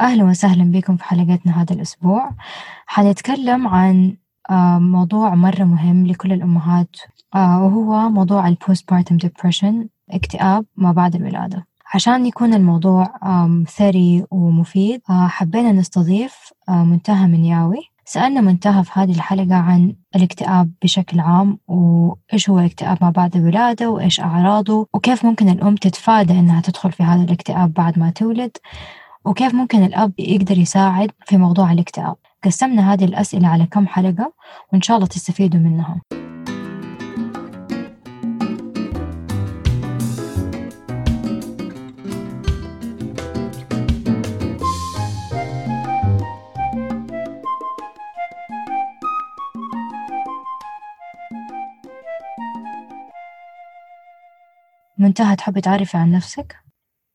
[0.00, 2.30] أهلا وسهلا بكم في حلقتنا هذا الأسبوع.
[2.86, 4.16] حنتكلم عن
[4.50, 6.96] آه، موضوع مرة مهم لكل الأمهات
[7.34, 9.74] آه، وهو موضوع ال postpartum depression
[10.10, 11.66] اكتئاب ما بعد الولادة.
[11.94, 13.12] عشان يكون الموضوع
[13.68, 17.94] ثري ومفيد آه، حبينا نستضيف منتهى منياوي.
[18.06, 23.90] سألنا منتهى في هذه الحلقة عن الاكتئاب بشكل عام وإيش هو الاكتئاب ما بعد الولادة
[23.90, 28.56] وإيش أعراضه وكيف ممكن الأم تتفادى إنها تدخل في هذا الاكتئاب بعد ما تولد.
[29.24, 34.32] وكيف ممكن الأب يقدر يساعد في موضوع الاكتئاب؟ قسمنا هذه الأسئلة على كم حلقة
[34.72, 36.00] وإن شاء الله تستفيدوا منها.
[54.98, 56.56] منتهى تحبي تعرفي عن نفسك؟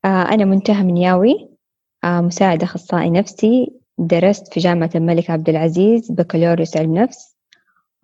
[0.04, 1.49] آه أنا منتهى منياوي
[2.04, 3.72] مساعد أخصائي نفسي.
[3.98, 7.36] درست في جامعة الملك عبد العزيز بكالوريوس علم نفس.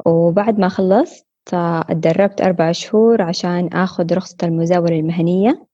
[0.06, 5.66] وبعد ما خلصت اتدربت أربع شهور عشان أخذ رخصة المزاولة المهنية.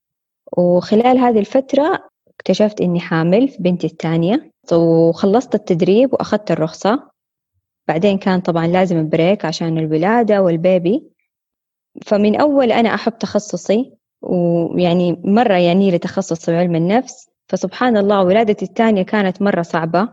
[0.58, 4.52] وخلال هذه الفترة اكتشفت إني حامل في بنتي الثانية.
[4.72, 7.10] وخلصت التدريب وأخذت الرخصة.
[7.88, 11.12] بعدين كان طبعا لازم break عشان الولادة وال baby.
[12.06, 18.64] فمن أول أنا أحب تخصصي ويعني مرة يعني لي تخصص علم النفس فسبحان الله ولادتي
[18.64, 20.08] الثانية كانت مرة صعبة.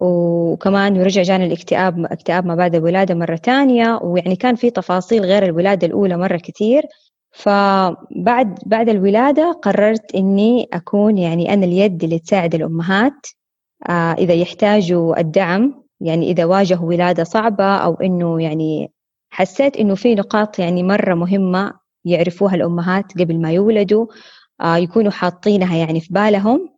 [0.00, 3.98] وكمان ورجع جاني الاكتئاب اكتئاب ما بعد الولادة مرة تانية.
[4.02, 6.82] ويعني كان في تفاصيل غير الولادة الأولى مرة كتير
[7.32, 13.26] فبعد بعد الولادة قررت إني أكون يعني أنا اليد اللي تساعد الأمهات
[13.88, 15.84] آه إذا يحتاجوا الدعم.
[16.00, 18.92] يعني إذا واجهوا ولادة صعبة أو إنه يعني
[19.30, 21.72] حسيت إنه في نقاط يعني مرة مهمة
[22.04, 24.06] يعرفوها الأمهات قبل ما يولدوا.
[24.62, 26.70] يكونوا حاطينها يعني في بالهم.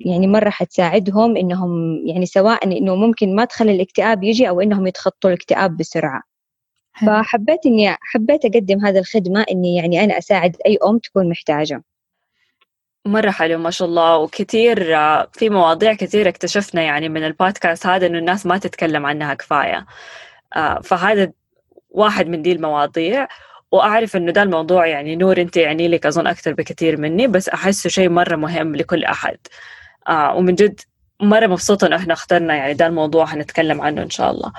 [0.00, 5.30] يعني مرة حتساعدهم إنهم يعني سواء إنه ممكن ما تخلي الاكتئاب يجي أو إنهم يتخطوا
[5.30, 6.22] الاكتئاب بسرعة.
[7.06, 11.82] فحبيت إني حبيت أقدم هذه الخدمة إني يعني أنا أساعد أي أم تكون محتاجة.
[13.06, 14.18] مرة حلو ما شاء الله.
[14.18, 19.34] وكثير آه، في مواضيع كثير اكتشفنا يعني من البودكاست هذا إنه الناس ما تتكلم عنها
[19.34, 19.86] كفاية.
[20.56, 21.32] آه، فهذا
[21.90, 23.28] واحد من دي المواضيع.
[23.76, 27.90] وأعرف إنه ده الموضوع يعني نور أنت يعني لك أظن أكثر بكثير مني بس أحسه
[27.90, 29.36] شيء مرة مهم لكل أحد.
[30.08, 30.80] آه ومن جد
[31.22, 34.52] مرة مبسوطة إنه إحنا اخترنا يعني ده الموضوع حنتكلم عنه إن شاء الله.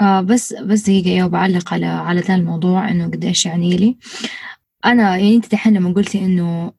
[0.00, 3.96] آه بس بس دقيقة أيوة بعلق على على ذا الموضوع إنه قديش يعني لي.
[4.84, 6.72] أنا يعني أنت دحين لما قلتي إنه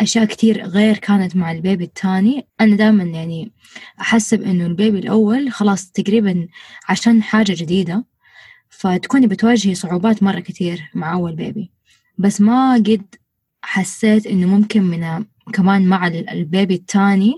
[0.00, 3.52] أشياء كتير غير كانت مع البيبي الثاني أنا دائما يعني
[4.00, 6.48] أحسب إنه البيبي الأول خلاص تقريبا
[6.88, 8.04] عشان حاجة جديدة.
[8.82, 11.70] فتكوني بتواجهي صعوبات مرة كتير مع أول بيبي
[12.18, 13.14] بس ما قد
[13.62, 17.34] حسيت إنه ممكن من كمان مع البيبي التاني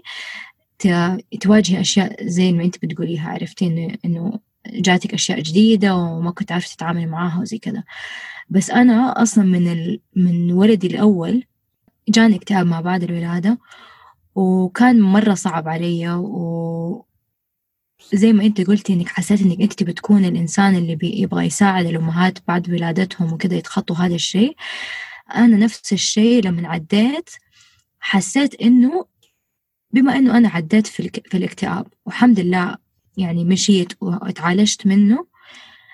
[1.41, 6.75] تواجهي أشياء زي ما أنت بتقوليها عرفتي؟ إنه إنه جاتك أشياء جديدة وما كنت عارفة
[6.75, 7.85] تتعاملي معاها وزي كذا.
[8.51, 10.01] بس أنا أصلا من ال...
[10.17, 11.45] من ولدي الأول
[12.09, 13.59] جاني اكتئاب ما بعد الولادة
[14.35, 17.07] وكان مرة صعب علي و...
[18.13, 22.71] زي ما انت قلتي انك حسيت انك انت بتكون الانسان اللي يبغى يساعد الامهات بعد
[22.71, 24.57] ولادتهم وكذا يتخطوا هذا الشيء.
[25.35, 27.31] أنا نفس الشيء لما عديت
[28.01, 29.07] حسيت إنه
[29.91, 32.77] بما إنه أنا عديت في, في الاكتئاب والحمد لله
[33.17, 35.27] يعني مشيت وتعالجت منه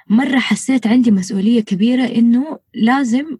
[0.08, 3.38] مرة حسيت عندي مسؤولية كبيرة إنه لازم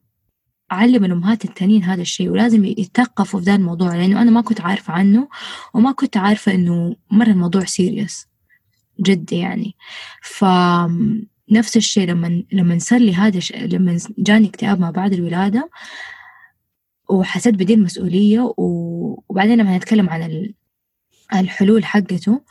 [0.72, 4.92] أعلم الأمهات التانيين هذا الشيء ولازم يتثقفوا في ذا الموضوع لأنه أنا ما كنت عارفة
[4.92, 5.28] عنه
[5.74, 8.29] وما كنت عارفة إنه مرة الموضوع serious
[9.00, 9.76] جد يعني.
[10.22, 10.44] ف
[11.50, 15.70] نفس الشيء لما لما صار لي هذا لما جاني اكتئاب ما بعد الولادة
[17.08, 20.52] وحسيت بدي المسؤولية وبعدين لما نتكلم عن
[21.34, 22.42] الحلول حقته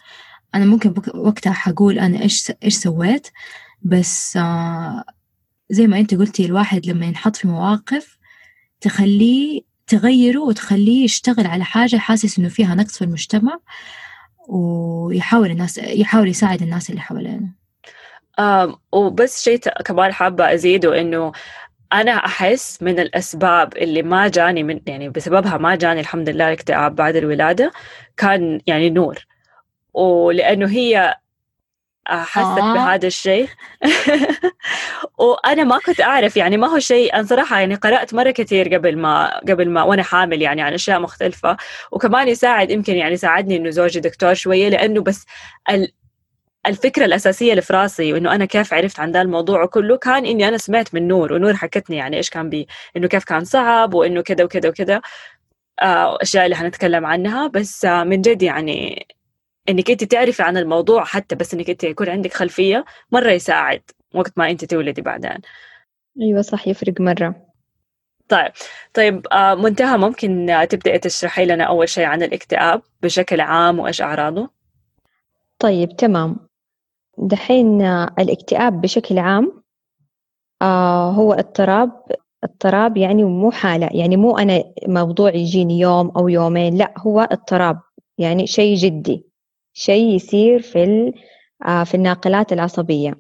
[0.56, 3.28] أنا ممكن وقتها حقول أنا إيش إيش سويت؟
[3.82, 5.04] بس آه،
[5.70, 8.18] زي ما أنت قلتي الواحد لما ينحط في مواقف
[8.82, 13.60] تخليه تغيره وتخليه يشتغل على حاجة حاسس إنه فيها نقص في المجتمع.
[14.50, 17.48] ويحاول الناس يحاول يساعد الناس اللي حوالينه.
[18.40, 21.32] آه وبس شيء كمان حابة أزيده إنه
[21.94, 26.96] أنا أحس من الأسباب اللي ما جاني من يعني بسببها ما جاني الحمد لله الاكتئاب
[26.96, 27.72] بعد الولادة
[28.18, 29.26] كان يعني نور.
[29.94, 31.16] ولأنه هي
[32.08, 32.74] حست آه.
[32.74, 33.48] بهذا الشيء؟
[35.20, 38.98] وأنا ما كنت أعرف يعني ما هو شيء أنا صراحة يعني قرأت مرة كثير قبل
[38.98, 41.58] ما قبل ما وأنا حامل يعني عن أشياء مختلفة.
[41.92, 45.26] وكمان يساعد يمكن يعني ساعدني إنه زوجي دكتور شوية لأنه بس
[45.70, 45.92] ال
[46.68, 50.48] الفكرة الأساسية اللي في راسي وإنه أنا كيف عرفت عن ذا الموضوع كله كان إني
[50.48, 52.68] أنا سمعت من نور ونور حكتني يعني إيش كان بي
[52.98, 55.02] إنه كيف كان صعب وإنه كذا وكذا وكذا.
[56.22, 57.48] أشياء اللي حنتكلم عنها.
[57.48, 59.08] بس من جد يعني
[59.70, 63.82] إنك أنت تعرفي عن الموضوع حتى بس إنك أنت يكون عندك خلفية مرة يساعد
[64.16, 65.38] وقت ما أنت تولدي بعدين.
[66.22, 67.36] أيوة صح يفرق مرة.
[68.30, 68.52] طيب
[68.94, 74.50] طيب منتهى ممكن تبدأي تشرحي لنا أول شيء عن الاكتئاب بشكل عام وإيش أعراضه؟
[75.60, 76.50] طيب تمام.
[77.18, 77.82] دحين
[78.20, 79.64] الاكتئاب بشكل عام
[80.62, 81.92] آه هو اضطراب
[82.44, 87.80] اضطراب يعني مو حالة يعني مو أنا موضوع يجيني يوم أو يومين لا هو اضطراب
[88.18, 89.29] يعني شيء جدي.
[89.80, 91.14] شيء يصير في
[91.66, 93.18] آه في الناقلات العصبية.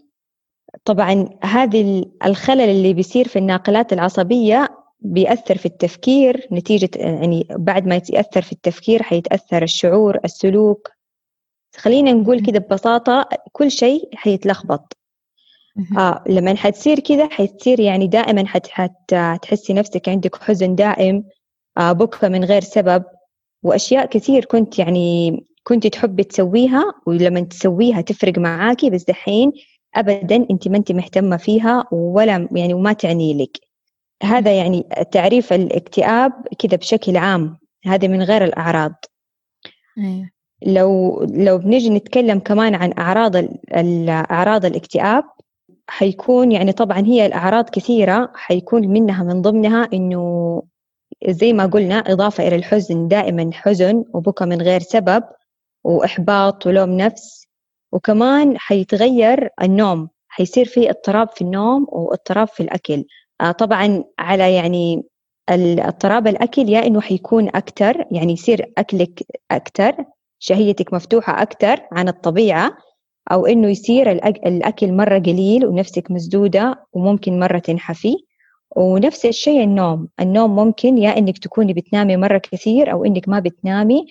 [0.85, 4.67] طبعا هذه الخلل اللي بيصير في الناقلات العصبية
[4.99, 10.89] بيأثر في التفكير نتيجة يعني بعد ما يتأثر في التفكير حيتأثر الشعور السلوك.
[11.77, 14.97] خلينا نقول كده ببساطة كل شيء حيتلخبط.
[15.97, 18.67] آه لما حتصير كذا حتصير يعني دائما حت
[19.11, 21.23] حتحسي نفسك عندك حزن دائم
[21.77, 23.03] آه بكى من غير سبب
[23.63, 25.31] وأشياء كثير كنت يعني
[25.69, 29.51] كنت تحبي تسويها ولما تسويها تفرق معاكي بس دحين
[29.95, 33.57] أبدا أنت ما أنت مهتمة فيها ولا يعني وما تعني لك.
[34.23, 37.57] هذا يعني تعريف الاكتئاب كذا بشكل عام.
[37.85, 39.05] هذا من غير الأعراض.
[39.97, 40.29] أيوه.
[40.65, 43.35] لو لو بنيجي نتكلم كمان عن أعراض
[44.31, 45.23] أعراض الاكتئاب
[45.87, 50.63] حيكون يعني طبعا هي الأعراض كثيرة حيكون منها من ضمنها إنه
[51.27, 55.23] زي ما قلنا إضافة إلى الحزن دائما حزن وبكى من غير سبب.
[55.83, 57.47] وإحباط ولوم نفس.
[57.91, 63.05] وكمان حيتغير النوم حيصير في اضطراب في النوم واضطراب في الأكل.
[63.41, 65.03] آه، طبعا على يعني
[65.49, 69.95] اضطراب الأكل يا إنه حيكون أكتر يعني يصير أكلك أكتر
[70.39, 72.77] شهيتك مفتوحة أكتر عن الطبيعة
[73.31, 78.15] أو إنه يصير الأكل مرة قليل ونفسك مسدودة وممكن مرة تنحفي.
[78.75, 84.07] ونفس الشيء النوم النوم ممكن يا إنك تكوني بتنامي مرة كثير أو إنك ما بتنامي.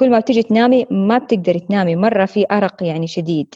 [0.00, 3.54] وكل ما بتيجي تنامي ما بتقدري تنامي مرة في أرق يعني شديد.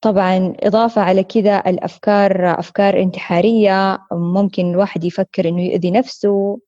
[0.00, 6.58] طبعا إضافة على كذا الأفكار أفكار انتحارية ممكن الواحد يفكر إنه يؤذي نفسه.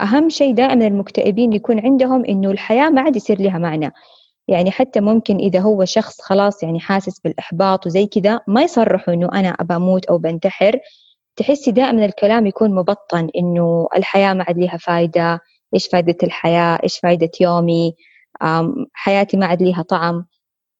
[0.00, 3.92] أهم شيء دائما المكتئبين يكون عندهم إنه الحياة ما عاد يصير لها معنى.
[4.48, 9.28] يعني حتى ممكن إذا هو شخص خلاص يعني حاسس بالإحباط وزي كذا ما يصرحوا إنه
[9.32, 10.78] أنا أبى أموت أو بنتحر.
[11.36, 15.40] تحسي دائما الكلام يكون مبطن إنه الحياة ما عاد لها فايدة.
[15.74, 17.94] إيش فايدة الحياة؟ إيش فايدة يومي؟
[18.92, 20.26] حياتي ما عاد لها طعم.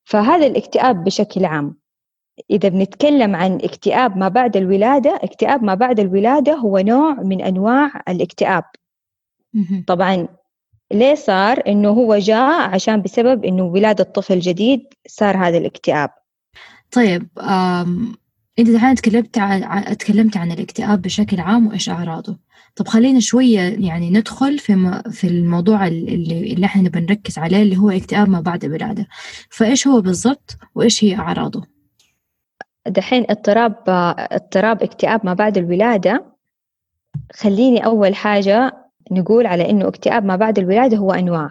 [0.05, 1.77] فهذا الاكتئاب بشكل عام.
[2.51, 8.03] إذا بنتكلم عن اكتئاب ما بعد الولادة اكتئاب ما بعد الولادة هو نوع من أنواع
[8.09, 8.65] الاكتئاب.
[9.87, 10.29] طبعا
[10.93, 16.11] ليه صار؟ إنه هو جاء عشان بسبب إنه ولادة طفل جديد صار هذا الاكتئاب.
[16.91, 17.29] طيب
[18.59, 22.39] أنت الحين تكلمت عن تكلمت عن الاكتئاب بشكل عام وإيش أعراضه؟
[22.77, 27.91] طب خلينا شوية يعني ندخل في في الموضوع اللي اللي إحنا بنركز عليه اللي هو
[27.91, 29.07] اكتئاب ما بعد الولادة
[29.51, 31.63] فإيش هو بالضبط وإيش هي أعراضه؟
[32.87, 33.77] دحين اضطراب
[34.19, 36.35] اضطراب اكتئاب ما بعد الولادة.
[37.35, 38.77] خليني أول حاجة
[39.11, 41.51] نقول على إنه اكتئاب ما بعد الولادة هو أنواع.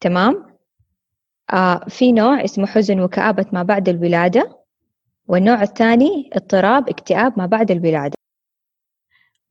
[0.00, 0.46] تمام؟
[1.52, 4.58] آه في نوع اسمه حزن وكآبة ما بعد الولادة
[5.28, 8.14] والنوع الثاني اضطراب اكتئاب ما بعد الولادة.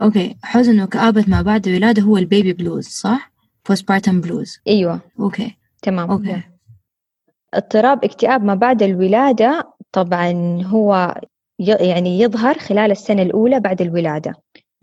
[0.02, 3.32] okay حزن وكآبة ما بعد الولادة هو ال baby blues صح؟
[3.70, 5.00] postpartum blues أيوة.
[5.20, 5.56] okay.
[5.82, 6.12] تمام.
[6.12, 6.42] okay.
[7.54, 11.16] اضطراب اكتئاب ما بعد الولادة طبعا هو
[11.60, 14.34] يعني يظهر خلال السنة الأولى بعد الولادة.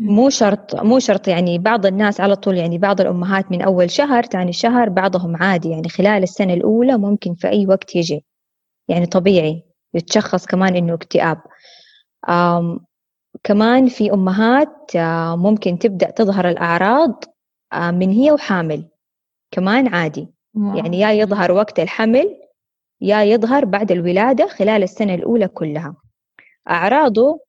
[0.01, 4.23] مو شرط مو شرط يعني بعض الناس على طول يعني بعض الأمهات من أول شهر
[4.23, 8.25] ثاني شهر بعضهم عادي يعني خلال السنة الأولى ممكن في أي وقت يجي.
[8.89, 9.63] يعني طبيعي
[9.95, 11.41] يتشخص كمان إنه اكتئاب.
[13.45, 17.25] كمان في أمهات آه، ممكن تبدأ تظهر الأعراض
[17.73, 18.89] آه، من هي وحامل
[19.51, 20.29] كمان عادي.
[20.77, 22.37] يعني يا يظهر وقت الحمل
[23.01, 25.97] يا يظهر بعد الولادة خلال السنة الأولى كلها.
[26.71, 27.41] أعراضه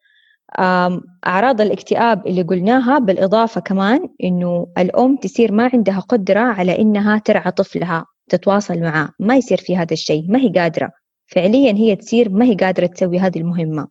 [1.27, 7.51] أعراض الاكتئاب اللي قلناها بالإضافة كمان إنه الأم تصير ما عندها قدرة على إنها ترعى
[7.51, 10.91] طفلها تتواصل معاه ما يصير في هذا الشيء ما هي قادرة.
[11.27, 13.87] فعليا هي تصير ما هي قادرة تسوي هذه المهمة.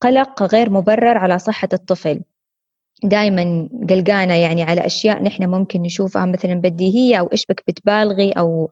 [0.00, 2.20] قلق غير مبرر على صحة الطفل.
[3.04, 8.70] دائما قلقانة يعني على أشياء نحن ممكن نشوفها مثلا بديهية أو إيش بك بتبالغي أو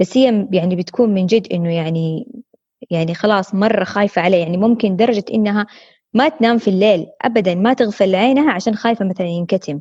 [0.00, 2.26] بس هي يعني بتكون من جد إنه يعني
[2.90, 4.36] يعني خلاص مرة خايفة عليه.
[4.38, 5.66] يعني ممكن درجة إنها
[6.14, 9.80] ما تنام في الليل أبدا ما تغفل عينها عشان خايفة مثلا ينكتم.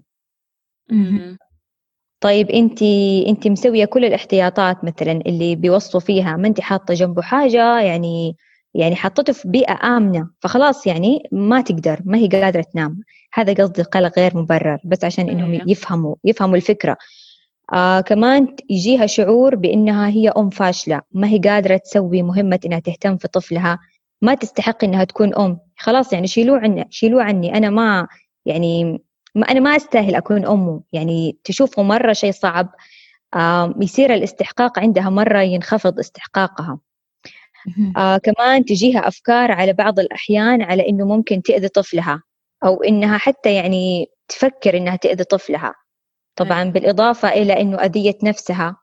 [2.21, 2.81] طيب أنت
[3.27, 8.35] أنت مسوية كل الاحتياطات مثلا اللي بيوصوا فيها ما أنت حاطة جنبه حاجة؟ يعني
[8.75, 12.99] يعني حطته في بيئة آمنة فخلاص يعني ما تقدر ما هي قادرة تنام.
[13.33, 15.63] هذا قصدي القلق غير مبرر بس عشان إنهم أيوة.
[15.67, 16.97] يفهموا يفهموا الفكرة.
[17.73, 23.17] آه كمان يجيها شعور بإنها هي أم فاشلة ما هي قادرة تسوي مهمة إنها تهتم
[23.17, 23.79] في طفلها.
[24.21, 25.59] ما تستحق إنها تكون أم.
[25.77, 27.57] خلاص يعني شيلوه عني شيلوه عني.
[27.57, 28.07] أنا ما
[28.45, 29.01] يعني
[29.35, 32.69] ما أنا ما أستاهل أكون أمه يعني تشوفه مرة شيء صعب.
[33.35, 36.79] آه يصير الاستحقاق عندها مرة ينخفض استحقاقها.
[37.97, 42.23] آه كمان تجيها أفكار على بعض الأحيان على إنه ممكن تأذي طفلها
[42.63, 45.73] أو إنها حتى يعني تفكر إنها تأذي طفلها.
[46.35, 46.71] طبعا أيوة.
[46.71, 48.77] بالإضافة إلى إنه أذية نفسها.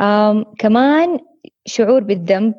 [0.00, 1.18] آم كمان
[1.66, 2.54] شعور بالذنب.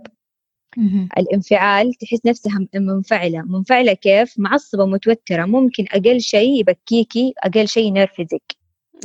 [1.17, 3.41] الانفعال تحس نفسها منفعلة.
[3.41, 8.55] منفعلة كيف؟ معصبة متوترة ممكن أقل شيء يبكيكي أقل شيء ينرفزك.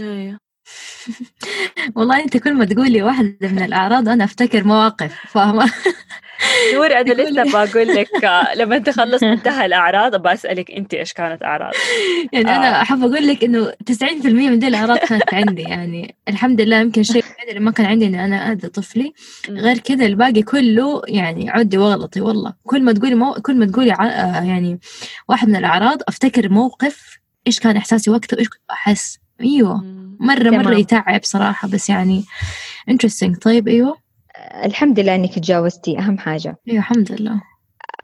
[0.01, 0.39] أيوه.
[1.97, 5.73] والله أنت كل ما تقولي واحدة من الأعراض أنا أفتكر مواقف فاهمة؟
[6.75, 11.43] نور أنا لسه بقول لك آه، لما تخلص منتهى الأعراض ابى أسألك أنت إيش كانت
[11.43, 11.73] اعراض
[12.33, 12.57] يعني آه.
[12.57, 17.03] أنا أحب أقول لك إنه 90% من دي الأعراض كانت عندي يعني الحمد لله يمكن
[17.03, 19.13] شيء اللي ما كان عندي إن أنا أذى طفلي.
[19.51, 22.55] غير كذا الباقي كله يعني عدي واغلطي والله.
[22.65, 23.33] كل ما تقولي مو...
[23.33, 24.07] كل ما تقولي ع...
[24.07, 24.81] آه يعني
[25.29, 29.19] واحد من الأعراض أفتكر موقف إيش كان إحساسي وقتها وإيش كنت أحس.
[30.21, 30.79] مرة مرة تمام.
[30.79, 32.25] يتعب صراحة بس يعني
[32.91, 33.39] interesting.
[33.39, 33.97] طيب أيوه.
[34.65, 35.99] الحمد لله إنك تجاوزتي.
[35.99, 36.57] أهم حاجة.
[36.69, 37.43] أيوه الحمد لله.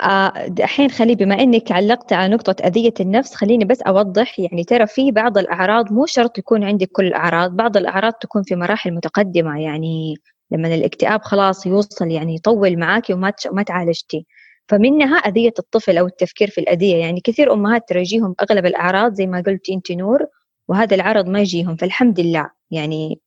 [0.03, 4.39] آه، الحين خلي بما إنك علقت على نقطة أذية النفس خليني بس أوضح.
[4.39, 8.57] يعني ترى في بعض الأعراض مو شرط يكون عندك كل الأعراض بعض الأعراض تكون في
[8.57, 9.61] مراحل متقدمة.
[9.61, 10.15] يعني
[10.51, 14.27] لما الاكتئاب خلاص يوصل يعني يطول معاكي وما ما تعالجتي.
[14.69, 16.97] فمنها أذية الطفل أو التفكير في الأذية.
[16.97, 20.27] يعني كثير أمهات ترى يجيهم أغلب الأعراض زي ما قلتي أنت نور.
[20.69, 22.51] وهذا العرض ما يجيهم فالحمد لله.
[22.71, 23.21] يعني.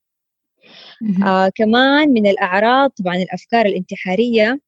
[1.25, 4.59] آه كمان من الأعراض طبعا الأفكار الانتحارية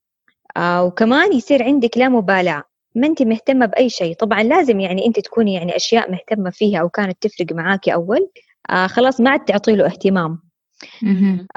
[0.57, 2.63] آه وكمان يصير عندك لا مبالاة.
[2.95, 4.15] ما أنت مهتمة بأي شيء.
[4.15, 8.29] طبعا لازم يعني أنت تكوني يعني أشياء مهتمة فيها أو كانت تفرق معاكي أول.
[8.69, 10.39] آه خلاص ما عاد تعطي له اهتمام.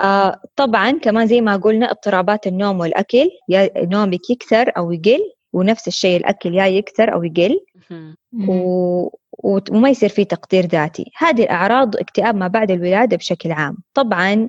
[0.00, 3.30] آه طبعا كمان زي ما قلنا اضطرابات النوم والأكل.
[3.48, 7.60] يا نومك يكثر أو يقل ونفس الشيء الأكل يا يكثر أو يقل.
[8.48, 9.08] و...
[9.38, 11.10] وما يصير فيه تقدير ذاتي.
[11.18, 13.76] هذه الأعراض اكتئاب ما بعد الولادة بشكل عام.
[13.94, 14.48] طبعا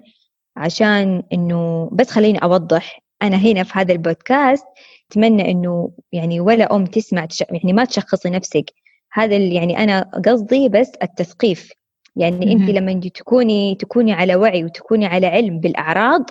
[0.57, 4.65] عشان إنه بس خليني أوضح أنا هنا في هذا البودكاست
[5.11, 7.43] أتمنى إنه يعني ولا أم تسمع تش...
[7.51, 8.73] يعني ما تشخصي نفسك.
[9.13, 11.71] هذا اللي يعني أنا قصدي بس التثقيف.
[12.15, 12.69] يعني أنت.
[12.69, 16.29] لما تكوني تكوني على وعي وتكوني على علم بالأعراض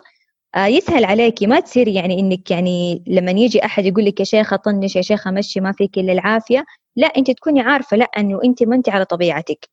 [0.54, 4.56] آه، يسهل عليكي ما تصير يعني إنك يعني لما يجي أحد يقول لك يا شيخة
[4.56, 6.64] طنش يا شيخة مشي ما فيك إلا العافية.
[6.96, 9.68] لا أنت تكوني عارفة لا انه أنت ما أنت على طبيعتك.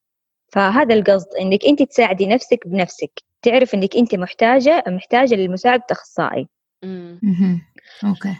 [0.54, 3.12] فهذا القصد إنك أنت تساعدي نفسك بنفسك.
[3.42, 6.48] تعرف إنك أنت محتاجة محتاجة للمساعدة اخصائي
[6.84, 7.20] مم.
[7.24, 7.62] مهم.
[8.06, 8.36] أوكي.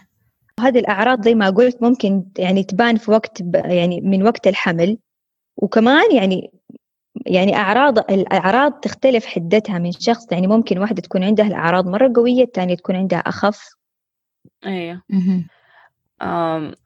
[0.60, 4.98] هذه الأعراض زي ما قلت ممكن يعني تبان في وقت ب- يعني من وقت الحمل.
[5.56, 6.52] وكمان يعني
[7.26, 10.32] يعني أعراض الأعراض تختلف حدتها من شخص.
[10.32, 13.74] يعني ممكن واحدة تكون عندها الأعراض مرة قوية الثانية تكون عندها أخف.
[14.66, 15.02] أيوه.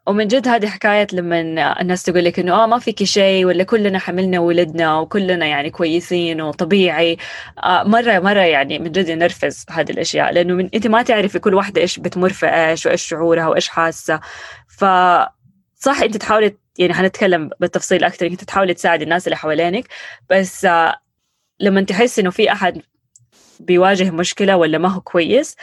[0.06, 1.40] ومن جد هذه حكاية لما
[1.80, 6.40] الناس تقول لك إنه آه ما فيكي شيء ولا كلنا حملنا وولدنا وكلنا يعني كويسين
[6.40, 7.16] وطبيعي.
[7.64, 11.54] آه مرة مرة يعني من جد ينرفز هذه الأشياء لأنه من أنت ما تعرفي كل
[11.54, 14.20] واحدة إيش بتمر في إيش وإيش شعورها وإيش حاسة.
[14.68, 19.88] فصح أنت تحاولي يعني حنتكلم بالتفصيل أكثر أنت تحاولي تساعدي الناس اللي حوالينك.
[20.30, 20.96] بس آه
[21.60, 22.82] لما تحس إنه في أحد
[23.60, 25.56] بيواجه مشكلة ولا ما هو كويس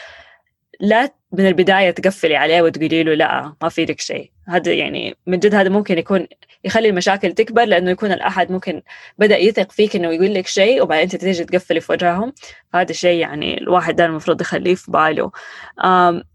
[0.79, 4.31] لا من البداية تقفلي عليه وتقولي له لا ما في لك شيء.
[4.47, 6.27] هذا يعني من جد هذا ممكن يكون
[6.63, 8.81] يخلي المشاكل تكبر لأنه يكون الأحد ممكن
[9.17, 12.33] بدأ يثق فيك إنه يقول لك شيء وبعدين أنت تيجي تقفلي في وجههم.
[12.73, 15.31] فهذا الشيء يعني الواحد ده المفروض يخليه في باله.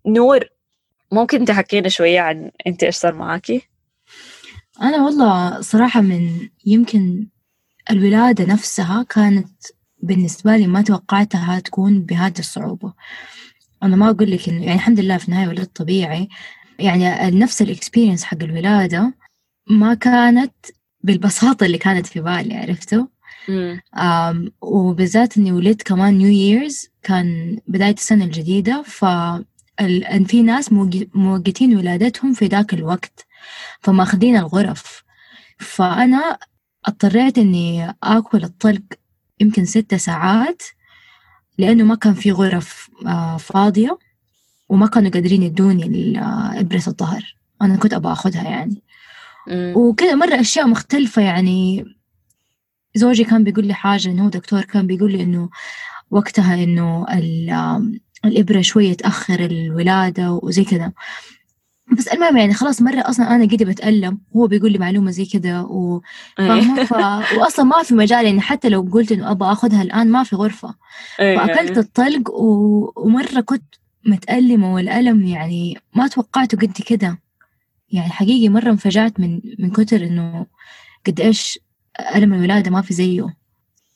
[0.06, 0.44] نور
[1.12, 3.68] ممكن تحكينا شوية عن أنت إيش صار معاكي؟
[4.82, 7.26] أنا والله صراحة من يمكن
[7.90, 9.48] الولادة نفسها كانت
[10.02, 12.92] بالنسبة لي ما توقعتها تكون بهذه الصعوبة.
[13.82, 16.28] أنا ما أقول لك إنه يعني الحمد لله في النهاية ولدت طبيعي.
[16.78, 19.14] يعني نفس ال experience حق الولادة
[19.70, 20.54] ما كانت
[21.00, 23.06] بالبساطة اللي كانت في بالي عرفتوا.
[23.96, 28.82] أم وبالذات إني ولدت كمان New Year's كان بداية السنة الجديدة.
[28.86, 29.04] ف
[29.80, 30.72] ال- في ناس
[31.14, 33.26] موقتين ولادتهم في ذاك الوقت.
[33.80, 35.02] فماخذين الغرف.
[35.58, 36.38] فأنا
[36.86, 38.82] اضطريت إني آكل الطلق
[39.40, 40.62] يمكن ستة ساعات.
[41.58, 43.98] لأنه ما كان في غرف آه، فاضية
[44.68, 47.36] وما كانوا قادرين يدوني آه، إبرة الظهر.
[47.62, 48.82] أنا كنت أبغى أخذها يعني.
[49.52, 51.84] وكذا مرة أشياء مختلفة يعني.
[52.94, 55.50] زوجي كان بيقول لي حاجة إنه هو دكتور كان بيقول لي إنه
[56.10, 57.06] وقتها إنه
[58.24, 60.92] الإبرة شوية تأخر الولادة وزي كذا.
[61.92, 65.60] بس المهم يعني خلاص مرة أصلا أنا قدي بتألم هو بيقول لي معلومة زي كذا
[65.60, 66.02] و...
[66.38, 66.84] إيه.
[66.84, 66.92] ف...
[67.36, 70.74] وأصلا ما في مجال يعني حتى لو قلت إنه أبغى أخذها الآن ما في غرفة
[71.20, 71.38] إيه.
[71.38, 72.92] فأكلت الطلق و...
[72.96, 73.74] ومرة كنت
[74.06, 77.18] متألمة والألم يعني ما توقعته قد كده
[77.90, 80.46] يعني حقيقي مرة انفجعت من من كتر إنه
[81.06, 81.58] قد إيش
[82.14, 83.36] ألم الولادة ما في زيه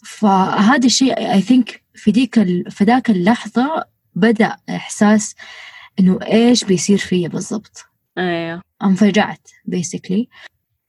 [0.04, 2.70] فهذا الشيء I think في ديك ال...
[2.70, 3.84] في ذاك اللحظة
[4.14, 5.34] بدأ إحساس
[6.00, 7.84] إنه إيش بيصير فيا بالضبط.
[8.18, 8.62] أيوه.
[8.82, 10.26] انفجعت basically.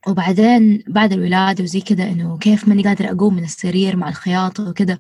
[0.08, 4.98] وبعدين بعد الولادة وزي كذا إنه كيف ماني قادرة أقوم من السرير مع الخياطة وكذا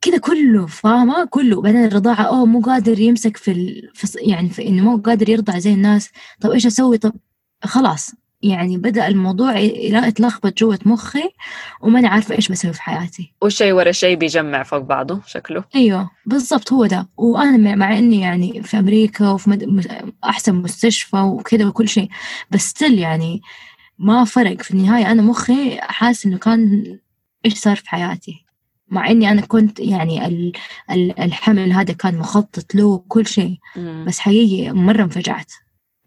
[0.00, 1.62] كذا كله فاهمة؟ كله.
[1.62, 3.90] بعدين الرضاعة أوه مو قادر يمسك في, ال...
[3.94, 6.10] في يعني في إنه مو قادر يرضع زي الناس.
[6.40, 7.12] طب إيش أسوي؟ طب
[7.64, 8.10] خلاص.
[8.42, 11.30] يعني بدأ الموضوع يتلخبط جوة مخي
[11.80, 13.32] وماني عارفة إيش بسوي في حياتي.
[13.42, 15.64] والشيء ورا شيء بيجمع فوق بعضه شكله.
[15.74, 17.08] أيوه بالضبط هو ده.
[17.16, 19.86] وأنا مع- إني يعني في أمريكا وفي مد...
[20.24, 22.08] أحسن مستشفى وكذا وكل شيء
[22.50, 23.40] بس still يعني
[23.98, 24.62] ما فرق.
[24.62, 26.82] في النهاية أنا مخي حاسس إنه كان
[27.46, 28.34] إيش صار في حياتي.
[28.88, 30.52] مع إني أنا كنت يعني ال...
[30.90, 31.20] ال...
[31.20, 33.56] الحمل هذا كان مخطط له كل شيء.
[34.06, 35.52] بس حقيقي مرة انفجعت.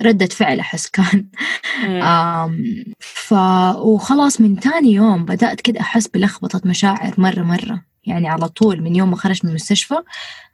[0.01, 1.27] ردة فعل أحس كان.
[1.83, 2.49] إيه.
[2.99, 3.33] ف
[3.75, 7.83] وخلاص من تاني يوم بدأت كده أحس بلخبطة مشاعر مرة مرة.
[8.03, 9.95] يعني على طول من يوم ما خرجت من المستشفى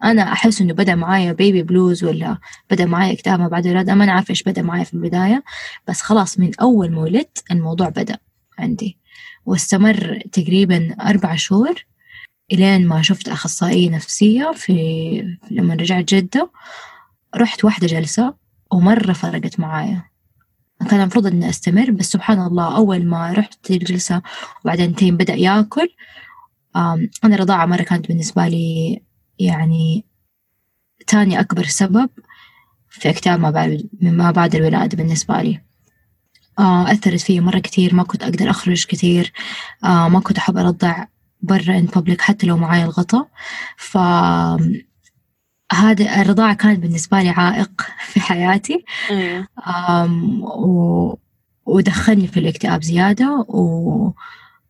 [0.04, 2.38] أنا أحس إنه بدأ معايا بيبي بلوز ولا
[2.72, 3.96] بدأ معايا اكتئاب ما بعد الولادة.
[3.96, 5.44] ما أنا عارفة إيش بدأ معايا في البداية.
[5.88, 8.18] بس خلاص من أول ما ولدت الموضوع بدأ
[8.60, 8.98] عندي.
[9.46, 11.86] واستمر تقريبا أربع شهور
[12.54, 16.52] إلين ما شفت أخصائية نفسية في لما رجعت جدة
[17.36, 20.04] رحت واحدة جلسة ومرة فرقت معايا.
[20.90, 24.22] كان المفروض إني أستمر بس سبحان الله أول ما رحت الجلسة
[24.66, 25.90] وبعدين تيم بدأ يأكل
[26.76, 29.02] أنا الرضاعة مرة كانت بالنسبة لي
[29.40, 30.06] يعني
[31.08, 32.10] تاني أكبر سبب
[32.90, 35.62] في إكتئاب ما بعد ما بعد الولادة بالنسبة لي.
[36.60, 39.34] آه أثرت فيي مرة كتير ما كنت أقدر أخرج كتير
[39.84, 41.06] آه ما كنت أحب أرضع
[41.42, 43.28] برا إن بابليك حتى لو معايا الغطا.
[43.78, 43.98] ف
[45.72, 49.48] هذا الرضاعة كانت بالنسبة لي عائق في حياتي إيه.
[49.68, 51.18] آم، و...
[51.66, 54.12] ودخلني في الاكتئاب زيادة و...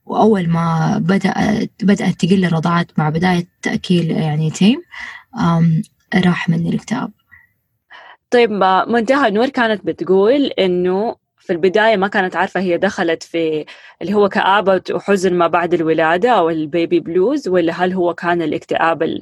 [0.05, 4.81] وأول ما بدأت بدأت تقل الرضاعات مع بداية تأكيل يعني تيم
[5.39, 5.81] آم،
[6.15, 7.11] راح مني الاكتئاب
[8.31, 8.51] طيب
[8.87, 13.65] منتهى نور كانت بتقول إنه في البداية ما كانت عارفة هي دخلت في
[14.01, 19.21] اللي هو كآبة وحزن ما بعد الولادة أو البيبي بلوز ولا هل هو كان الاكتئاب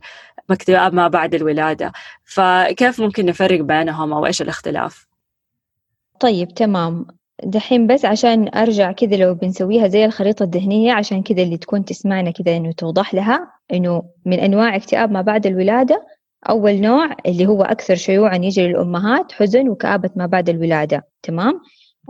[0.49, 1.91] اكتئاب ما بعد الولادة.
[2.23, 5.07] فكيف ممكن نفرق بينهم أو إيش الاختلاف؟
[6.19, 7.05] طيب تمام.
[7.43, 12.31] دحين بس عشان أرجع كذا لو بنسويها زي الخريطة الذهنية عشان كذا اللي تكون تسمعنا
[12.31, 16.07] كذا إنه توضح لها إنه من أنواع اكتئاب ما بعد الولادة
[16.49, 21.07] أول نوع اللي هو أكثر شيوعا يجي للأمهات حزن وكآبة ما بعد الولادة.
[21.23, 21.61] تمام؟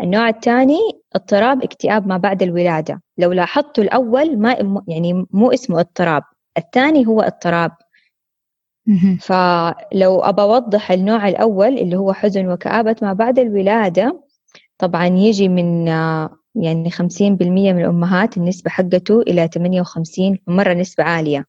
[0.02, 0.80] النوع الثاني
[1.16, 3.02] اضطراب اكتئاب ما بعد الولادة.
[3.18, 6.24] لو لاحظتوا الأول ما يعني مو اسمه اضطراب
[6.58, 7.72] الثاني هو اضطراب.
[9.22, 14.24] فلو أبى أوضح النوع الأول اللي هو حزن وكآبة ما بعد الولادة
[14.78, 20.74] طبعا يجي من آه، يعني خمسين بالمية من الأمهات النسبة حقته إلى تمانية وخمسين مرة
[20.74, 21.46] نسبة عالية.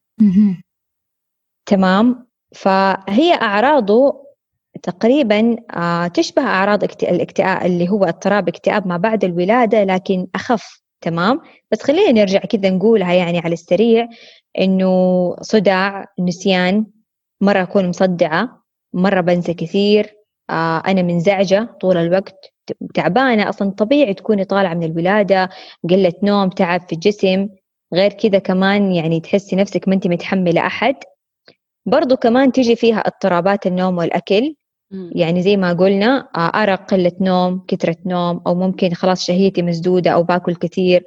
[1.66, 4.24] تمام؟ فهي أعراضه
[4.82, 10.82] تقريبا آه، تشبه أعراض اكت- الاكتئاب اللي هو اضطراب اكتئاب ما بعد الولادة لكن أخف.
[11.00, 11.40] تمام؟
[11.72, 14.08] بس خلينا نرجع كذا نقولها يعني على السريع
[14.58, 14.90] إنه
[15.40, 16.86] صداع نسيان
[17.44, 18.62] مرة أكون مصدعة
[18.94, 20.14] مرة بنسى كثير
[20.50, 22.34] آه، أنا منزعجة طول الوقت
[22.94, 25.48] تعبانة أصلا طبيعي تكوني طالعة من الولادة
[25.90, 27.48] قلة نوم تعب في الجسم
[27.94, 30.94] غير كذا كمان يعني تحسي نفسك ما أنت متحملة أحد.
[31.86, 34.54] برضو كمان تيجي فيها اضطرابات النوم والأكل.
[35.16, 40.10] يعني زي ما قلنا آه، أرق قلة نوم كثرة نوم أو ممكن خلاص شهيتي مسدودة
[40.10, 41.04] أو باكل كثير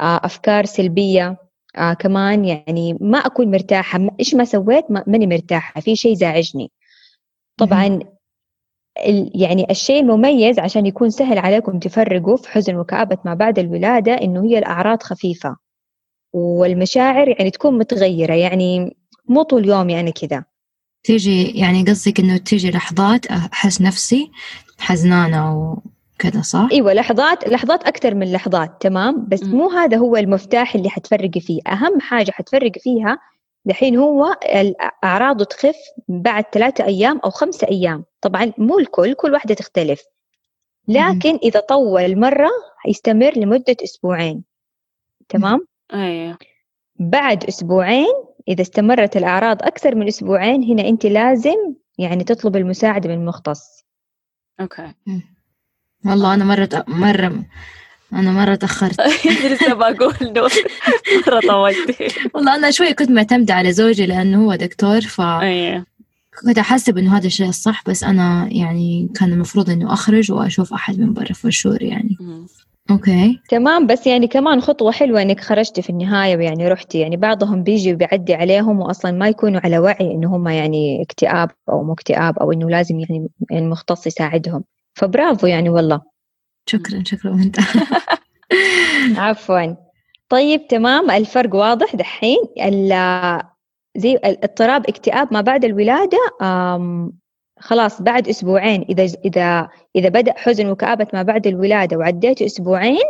[0.00, 1.36] آه، أفكار سلبية.
[1.76, 6.14] آه كمان يعني ما أكون مرتاحة ما- إيش ما سويت ما- ماني مرتاحة في شيء
[6.14, 6.70] زعجني
[7.56, 7.98] طبعا
[9.34, 14.44] يعني الشيء المميز عشان يكون سهل عليكم تفرقوا في حزن وكآبة ما بعد الولادة إنه
[14.44, 15.56] هي الأعراض خفيفة.
[16.32, 18.96] والمشاعر يعني تكون متغيرة يعني
[19.28, 20.44] مو طول يومي أنا كذا.
[21.04, 24.30] تيجي يعني قصدك إنه تيجي لحظات أحس نفسي
[24.78, 25.76] حزنانة
[26.20, 29.42] وكذا صح؟ إيوه لحظات لحظات أكثر من لحظات تمام؟ بس.
[29.42, 31.60] مو هذا هو المفتاح اللي حتفرقي فيه.
[31.66, 33.18] أهم حاجة حتفرقي فيها
[33.64, 34.36] دحين هو
[35.04, 35.76] اعراضه تخف
[36.08, 38.04] بعد ثلاثة أيام أو خمسة أيام.
[38.20, 40.02] طبعا مو الكل كل واحدة تختلف.
[40.88, 42.50] لكن إذا طول مرة
[42.88, 44.44] يستمر لمدة أسبوعين
[45.28, 46.38] تمام؟ أيوة.
[46.96, 48.14] بعد أسبوعين
[48.48, 53.84] إذا استمرت الأعراض أكثر من أسبوعين هنا أنت لازم يعني تطلب المساعدة من مختص
[54.60, 54.94] أوكي.
[56.04, 57.44] والله أنا مرة مرة
[58.12, 59.00] أنا مرة تأخرت.
[59.52, 60.50] لسه بقول نور
[61.26, 65.84] مرة طولتي والله أنا شوي كنت معتمدة على زوجي لأنه هو دكتور ف إيه
[66.42, 70.98] كنت أحسب إنه هذا الشيء الصح بس أنا يعني كان المفروض إنه أخرج وأشوف أحد
[70.98, 72.16] من برا فشور يعني.
[72.20, 72.46] مم.
[72.90, 73.40] أوكي.
[73.48, 77.92] تمام بس يعني كمان خطوة حلوة إنك خرجتي في النهاية ويعني رحتي يعني بعضهم بيجي
[77.94, 82.52] وبيعدي عليهم وأصلا ما يكونوا على وعي إنه هم يعني اكتئاب أو مو اكتئاب أو
[82.52, 84.64] إنه لازم يعني يعني مختص يساعدهم.
[84.94, 86.00] فبرافو يعني والله.
[86.66, 87.30] شكرا شكرا.
[87.30, 87.56] وأنت؟
[89.16, 89.74] عفوا.
[90.28, 91.10] طيب تمام.
[91.10, 92.38] الفرق واضح دحين.
[93.96, 96.18] زي اضطراب اكتئاب ما بعد الولادة
[97.60, 98.86] خلاص بعد أسبوعين.
[98.88, 103.08] إذا إذا إذا بدأ حزن وكآبة ما بعد الولادة وعديتوا أسبوعين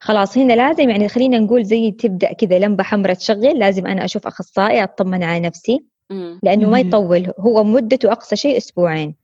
[0.00, 3.58] خلاص هنا لازم يعني خلينا نقول زي تبدأ كذا لمبة حمراء تشغل.
[3.58, 5.84] لازم أنا أشوف أخصائي أطمن على نفسي.
[6.42, 6.80] لأنه ما.
[6.80, 7.32] يطول.
[7.40, 9.14] هو مدته أقصى شيء أسبوعين.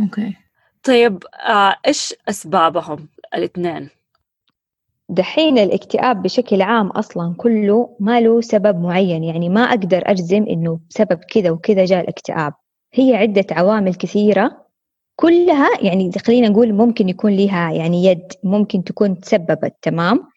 [0.00, 0.36] أوكي.
[0.82, 3.88] طيب آه، إيش أسبابهم الاثنين؟
[5.08, 10.80] دحين الاكتئاب بشكل عام أصلا كله ما له سبب معين يعني ما أقدر أجزم إنه
[10.90, 12.52] بسبب كذا وكذا جاء الاكتئاب.
[12.92, 14.66] هي عدة عوامل كثيرة
[15.16, 20.28] كلها يعني خلينا نقول ممكن يكون لها يعني يد ممكن تكون تسببت تمام؟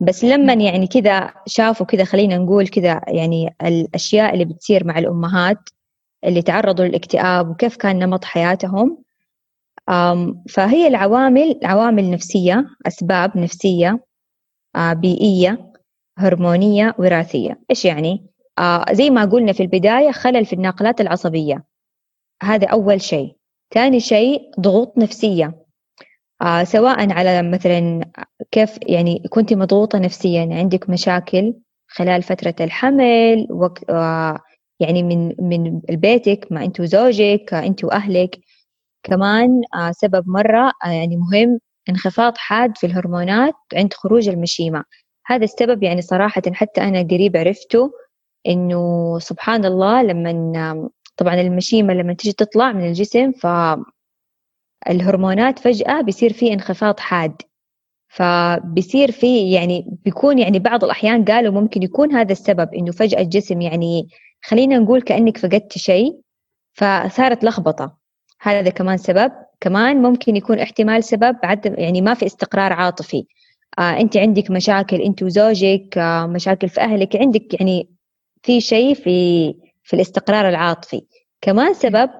[0.00, 5.58] بس لما يعني كذا شافوا كذا خلينا نقول كذا يعني الأشياء اللي بتصير مع الأمهات
[6.24, 9.02] اللي تعرضوا للاكتئاب وكيف كان نمط حياتهم.
[10.50, 14.04] فهي العوامل عوامل نفسية أسباب نفسية
[14.76, 15.72] بيئية
[16.18, 17.60] هرمونية وراثية.
[17.70, 18.26] إيش يعني؟
[18.92, 21.64] زي ما قلنا في البداية خلل في الناقلات العصبية.
[22.42, 23.36] هذا أول شيء.
[23.74, 25.62] ثاني شيء ضغوط نفسية.
[26.62, 28.10] سواء على مثلا
[28.50, 31.54] كيف يعني كنت مضغوطة نفسيا عندك مشاكل
[31.88, 33.48] خلال فترة الحمل
[33.90, 34.40] آه
[34.82, 38.40] يعني من من بيتك مع أنت وزوجك أنت وأهلك
[39.02, 44.84] كمان آه سبب مرة آه يعني مهم انخفاض حاد في الهرمونات عند خروج المشيمة.
[45.26, 47.92] هذا السبب يعني صراحة حتى أنا قريب عرفته
[48.48, 53.32] إنه سبحان الله لما طبعا المشيمة لما تيجي تطلع من الجسم
[54.86, 57.42] فالهرمونات فجأة بيصير في انخفاض حاد.
[58.08, 63.60] فبيصير في يعني بيكون يعني بعض الأحيان قالوا ممكن يكون هذا السبب إنه فجأة الجسم
[63.60, 64.08] يعني
[64.44, 66.20] خلينا نقول كأنك فقدت شيء
[66.72, 67.96] فصارت لخبطة.
[68.40, 69.32] هذا كمان سبب.
[69.60, 73.24] كمان ممكن يكون احتمال سبب عدم يعني ما في استقرار عاطفي.
[73.78, 77.88] آه أنت عندك مشاكل أنت وزوجك آه مشاكل في أهلك عندك يعني
[78.42, 81.02] في شيء في في الاستقرار العاطفي.
[81.40, 82.10] كمان سبب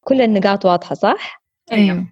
[0.00, 2.06] كل النقاط واضحة صح؟ أيوه.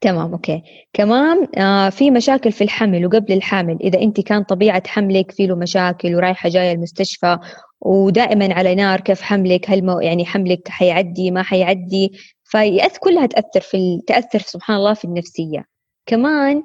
[0.00, 0.62] تمام أوكي.
[0.92, 3.78] كمان آه في مشاكل في الحمل وقبل الحمل.
[3.80, 7.38] إذا أنت كان طبيعة حملك في له مشاكل ورايحة جاية المستشفى
[7.84, 12.12] ودائما على نار كيف حملك هل يعني حملك حيعدي ما حيعدي؟
[12.44, 15.64] فيأث كلها تأثر في تأثر سبحان الله في النفسية.
[16.06, 16.62] كمان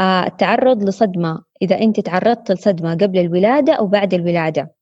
[0.00, 1.42] آه التعرض لصدمة.
[1.62, 4.74] إذا أنت تعرضت لصدمة قبل الولادة أو بعد الولادة.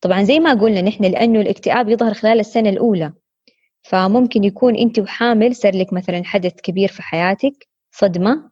[0.00, 3.12] طبعا زي ما قلنا نحن لأنه الاكتئاب يظهر خلال السنة الأولى.
[3.82, 8.50] فممكن يكون أنت وحامل صار لك مثلا حدث كبير في حياتك صدمة.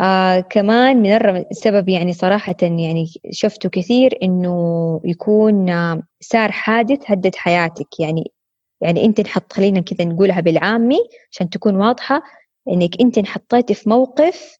[0.00, 7.34] آه كمان من السبب يعني صراحة يعني شفته كثير إنه يكون آه صار حادث هدد
[7.34, 8.00] حياتك.
[8.00, 8.32] يعني
[8.80, 10.98] يعني أنت انحط خلينا كذا نقولها بالعامي
[11.32, 12.22] عشان تكون واضحة
[12.68, 14.58] إنك أنت انحطيتي في موقف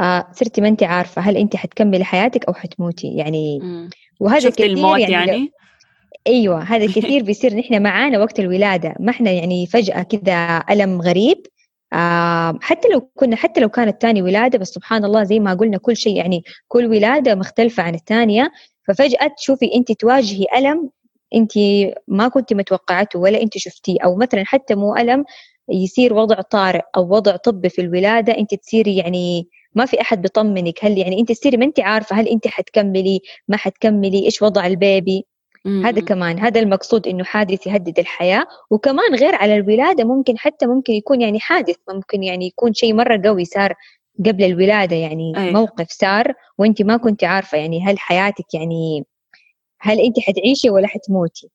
[0.00, 3.16] آه صرتي ما أنت عارفة هل أنت حتكملي حياتك أو حتموتي.
[3.16, 3.60] يعني.
[4.20, 5.52] وهذا شفت كثير الموت يعني, يعني؟
[6.26, 7.56] أيوه هذا كثير بيصير.
[7.56, 8.94] نحن معانا وقت الولادة.
[9.00, 11.46] ما إحنا يعني فجأة كذا ألم غريب
[12.60, 15.96] حتى لو كنا حتى لو كانت تاني ولادة بس سبحان الله زي ما قلنا كل
[15.96, 18.52] شيء يعني كل ولادة مختلفة عن الثانية
[18.88, 20.90] ففجأة تشوفي أنت تواجهي ألم
[21.34, 21.52] أنت
[22.08, 23.96] ما كنت متوقعته ولا أنت شفتيه.
[24.04, 25.24] أو مثلا حتى مو ألم
[25.72, 30.84] يصير وضع طارئ أو وضع طبي في الولادة أنت تصيري يعني ما في أحد بيطمنك.
[30.84, 35.26] هل يعني أنت تصيري ما أنت عارفة هل أنت حتكملي ما حتكملي إيش وضع البيبي.
[35.66, 40.92] هذا كمان هذا المقصود إنه حادث يهدد الحياة وكمان غير على الولادة ممكن حتى ممكن
[40.92, 43.74] يكون يعني حادث ممكن يعني يكون شيء مرة قوي صار
[44.26, 45.52] قبل الولادة يعني أي.
[45.52, 49.04] موقف صار وأنت ما كنت عارفة يعني هل حياتك يعني
[49.80, 51.50] هل أنت حتعيشي ولا حتموتي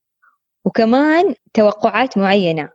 [0.64, 2.68] وكمان توقعات معينة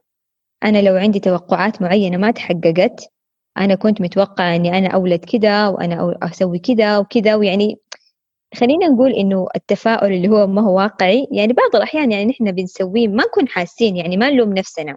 [0.64, 3.12] أنا لو عندي توقعات معينة ما تحققت
[3.58, 7.80] أنا كنت متوقعة إني أنا أولد كذا وأنا أسوي كذا وكذا ويعني
[8.56, 13.08] خلينا نقول إنه التفاؤل اللي هو ما هو واقعي يعني بعض الأحيان يعني نحن بنسويه
[13.08, 14.96] ما نكون حاسين يعني ما نلوم نفسنا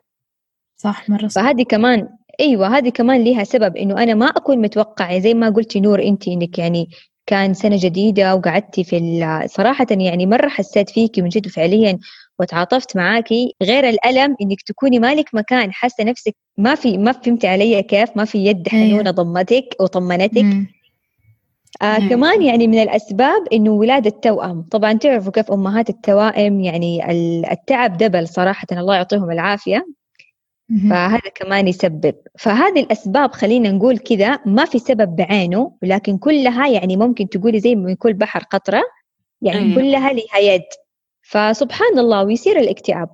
[0.76, 2.08] صح مرة صح فهذه كمان
[2.40, 6.28] إيوه هذه كمان ليها سبب إنه أنا ما أكون متوقعة زي ما قلتي نور انت
[6.28, 6.88] إنك يعني
[7.26, 11.98] كان سنة جديدة وقعدتي في ال- صراحة يعني مرة حسيت فيكي من جد فعليا
[12.38, 17.82] وتعاطفت معاكي غير الألم إنك تكوني مالك مكان حاسة نفسك ما في ما فهمتي علي
[17.82, 18.88] كيف ما في يد أيوة.
[18.88, 20.44] حنونة ضمتك وطمنتك.
[21.82, 22.08] آه أيوة.
[22.08, 27.96] كمان يعني من الأسباب إنه ولادة توأم طبعا تعرفوا كيف أمهات التوائم يعني ال- التعب
[27.96, 29.86] دبل صراحة الله يعطيهم العافية.
[30.90, 36.96] فهذا كمان يسبب فهذه الأسباب خلينا نقول كذا ما في سبب بعينه ولكن كلها يعني
[36.96, 38.82] ممكن تقولي زي من كل بحر قطرة
[39.42, 39.74] يعني أيوة.
[39.74, 40.62] كلها لها يد
[41.22, 43.08] فسبحان الله ويصير الاكتئاب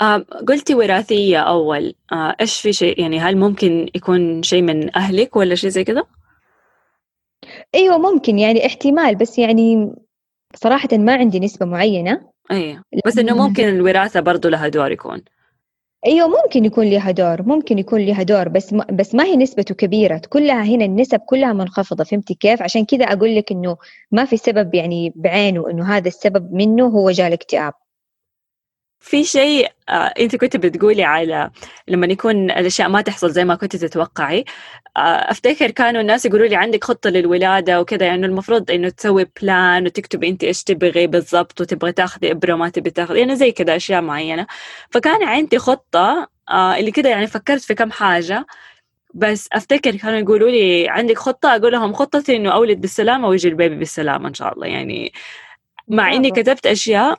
[0.00, 0.16] آه
[0.48, 5.54] قلتي وراثية أول آه إيش في شيء يعني هل ممكن يكون شيء من أهلك ولا
[5.54, 6.04] شيء زي كذا؟
[7.74, 9.92] إيوه ممكن يعني احتمال بس يعني
[10.54, 12.30] صراحة ما عندي نسبة معينة.
[12.50, 13.42] أي بس إنه مم.
[13.42, 15.22] ممكن الوراثة برضو لها دور يكون.
[16.06, 19.74] إيوه ممكن يكون لها دور ممكن يكون لها دور بس ما بس ما هي نسبته
[19.74, 20.22] كبيرة.
[20.28, 23.76] كلها هنا النسب كلها منخفضة فهمتي كيف؟ عشان كذا أقول لك إنه
[24.10, 27.72] ما في سبب يعني بعينه إنه هذا السبب منه هو جاء الاكتئاب.
[29.00, 31.50] في شيء آه أنت كنت بتقولي على
[31.88, 34.44] لما يكون الأشياء ما تحصل زي ما كنت تتوقعي
[34.96, 39.86] آه أفتكر كانوا الناس يقولوا لي عندك خطة للولادة وكذا يعني المفروض إنه تسوي بلان
[39.86, 44.02] وتكتبي أنت إيش تبغي بالضبط وتبغي تاخذي إبرة ما تبي تاخذي يعني زي كذا أشياء
[44.02, 44.46] معينة
[44.90, 48.46] فكان عندي خطة آه اللي كذا يعني فكرت في كم حاجة
[49.14, 53.76] بس أفتكر كانوا يقولوا لي عندك خطة أقول لهم خطتي إنه أولد بالسلامة ويجي البيبي
[53.76, 55.12] بالسلامة إن شاء الله يعني
[55.88, 56.30] مع إني.
[56.30, 57.18] كتبت أشياء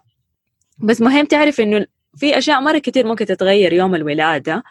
[0.81, 1.85] بس مهم تعرف إنه
[2.17, 4.63] في أشياء مرة كتير ممكن تتغير يوم الولادة.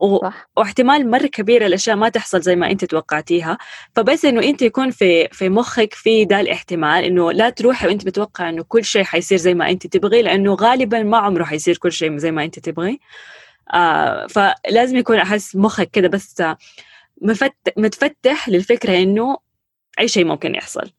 [0.00, 0.18] و...
[0.18, 0.48] صح.
[0.56, 3.58] واحتمال مرة كبير الأشياء ما تحصل زي ما أنت توقعتيها.
[3.96, 8.48] فبس إنه أنت يكون في في مخك في ده الاحتمال إنه لا تروحي وأنت متوقعة
[8.48, 12.16] إنه كل شيء حيصير زي ما أنت تبغي لأنه غالبا ما عمره حيصير كل شيء
[12.16, 13.00] زي ما أنت تبغي.
[13.74, 16.42] آه فلازم يكون أحس مخك كده بس
[17.22, 17.54] مفت...
[17.76, 19.36] متفتح للفكرة إنه
[19.98, 20.92] أي شيء ممكن يحصل.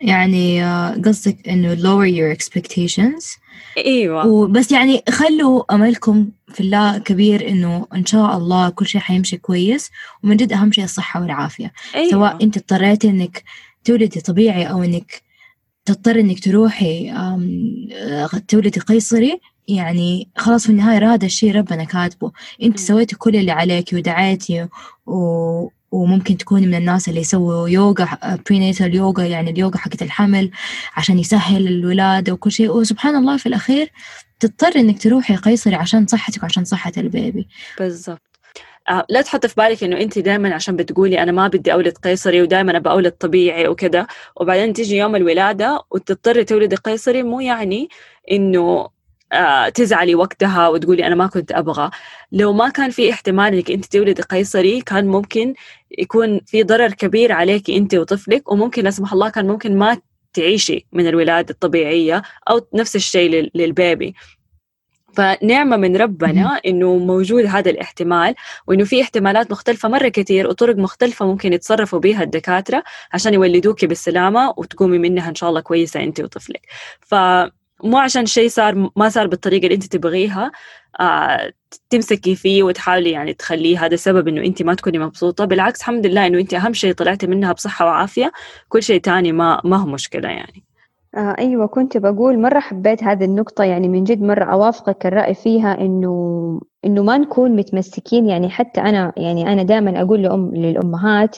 [0.00, 3.38] يعني آه، قصدك إنه lower your expectations
[3.76, 9.36] إيوه وبس يعني خلوا أملكم في الله كبير إنه إن شاء الله كل شيء حيمشي
[9.36, 9.90] كويس
[10.24, 12.10] ومن جد أهم شيء الصحة والعافية أيوة.
[12.10, 13.44] سواء أنت اضطريتي إنك
[13.84, 15.22] تولدي طبيعي أو إنك
[15.84, 22.76] تضطر إنك تروحي آه، تولدي قيصري يعني خلاص في النهاية هذا الشيء ربنا كاتبه مم.
[22.76, 24.68] سويتي كل اللي عليك ودعيتي
[25.06, 25.68] و...
[25.96, 28.08] وممكن تكوني من الناس اللي يسووا يوغا
[28.50, 30.50] prenatal yoga يعني اليوغا حقت الحمل
[30.96, 32.70] عشان يسهل الولادة وكل شيء.
[32.70, 33.90] وسبحان الله في الأخير
[34.40, 37.48] تضطر إنك تروحي قيصري عشان صحتك وعشان صحة ال baby.
[37.78, 38.22] بالضبط.
[38.88, 42.42] آه، لا تحط في بالك إنه انت دائما عشان بتقولي أنا ما بدي أولد قيصري
[42.42, 44.06] ودائما ابى أولد طبيعي وكذا
[44.36, 47.88] وبعدين تيجي يوم الولادة وتضطري تولدي قيصري مو يعني
[48.32, 48.88] إنه
[49.74, 51.90] تزعلي وقتها وتقولي أنا ما كنت أبغى.
[52.32, 55.54] لو ما كان في احتمال إنك أنت تولدي قيصري كان ممكن
[55.98, 59.98] يكون في ضرر كبير عليك أنت وطفلك وممكن لا سمح الله كان ممكن ما
[60.32, 64.14] تعيشي من الولادة الطبيعية أو نفس الشيء لل- للبيبي.
[65.14, 68.34] فنعمة من ربنا إنه موجود هذا الاحتمال
[68.66, 74.54] وإنه في احتمالات مختلفة مرة كتير وطرق مختلفة ممكن يتصرفوا بيها الدكاترة عشان يولدوكي بالسلامة
[74.56, 76.66] وتقومي منها إن شاء الله كويسة أنت وطفلك.
[77.82, 80.52] فمو عشان شيء صار ما صار بالطريقة اللي أنت تبغيها
[81.00, 81.52] آه
[81.90, 85.44] تمسكي فيه وتحاولي يعني تخليه هذا السبب إنه أنت ما تكوني مبسوطة.
[85.44, 88.32] بالعكس الحمد لله إنه أنت أهم شيء طلعتي منها بصحة وعافية
[88.68, 90.64] كل شيء تاني ما ما هو مشكلة يعني.
[91.16, 95.80] آه أيوة كنت بقول مرة حبيت هذه النقطة يعني من جد مرة أوافقك الرأي فيها
[95.80, 98.26] إنه إنه ما نكون متمسكين.
[98.26, 101.36] يعني حتى أنا يعني أنا دائما أقول لأم للأمهات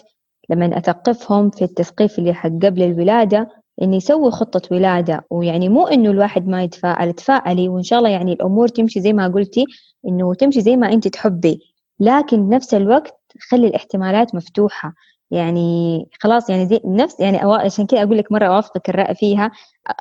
[0.51, 3.49] لما أثقفهم في التثقيف اللي حق قبل الولادة
[3.83, 8.33] إن يسووا خطة ولادة ويعني مو إنه الواحد ما يتفائل تفائلي وإن شاء الله يعني
[8.33, 9.65] الأمور تمشي زي ما قلتي
[10.09, 11.61] إنه تمشي زي ما أنت تحبي.
[12.01, 13.15] لكن بنفس الوقت
[13.51, 14.95] خلي الاحتمالات مفتوحة.
[15.31, 19.51] يعني خلاص يعني زي نفس يعني عشان كذا أقول لك مرة أوافقك الرأي فيها.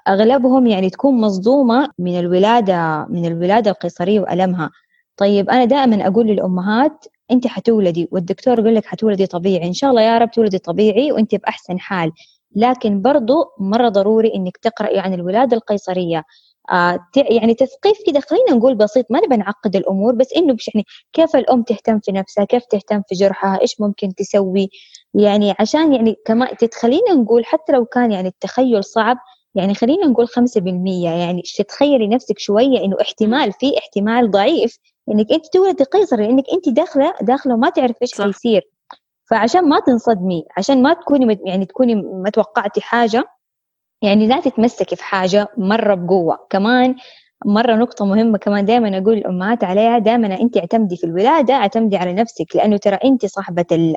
[0.07, 4.69] أغلبهم يعني تكون مصدومة من الولادة من الولادة القيصرية وألمها.
[5.17, 9.67] طيب أنا دائما أقول للأمهات أنت حتولدي والدكتور يقول لك حتولدي طبيعي.
[9.67, 12.11] إن شاء الله يا رب تولدي طبيعي وأنت بأحسن حال.
[12.57, 16.23] لكن برضو مرة ضروري إنك تقرأي عن الولادة القيصرية.
[16.71, 20.85] آه يعني تثقيف كده خلينا نقول بسيط ما نبي نعقد الأمور بس إنه بش يعني
[21.13, 24.69] كيف الأم تهتم في نفسها كيف تهتم في جرحها إيش ممكن تسوي؟
[25.13, 29.17] يعني عشان يعني كمان تتخلينا نقول حتى لو كان يعني التخيل صعب
[29.55, 34.77] يعني خلينا نقول خمسة بالمية يعني تتخيلي نفسك شوية إنه احتمال في احتمال ضعيف
[35.11, 38.25] إنك أنت تولدي قيصري لأنك أنت داخلة داخلة وما تعرف صح.
[38.25, 38.76] حيصير.
[39.29, 43.23] فعشان ما تنصدمي عشان ما تكوني يعني تكوني ما توقعتي حاجة
[44.01, 46.47] يعني لا تتمسكي في حاجة مرة بقوة.
[46.49, 46.95] كمان
[47.45, 52.13] مرة نقطة مهمة كمان دائما أقول الأمهات عليها دائما أنت اعتمدي في الولادة اعتمدي على
[52.13, 53.95] نفسك لأنه ترى أنت صاحبة ال...